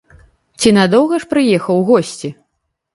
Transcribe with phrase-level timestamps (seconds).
[0.63, 2.37] Ці надоўга ж прыехаў у госці?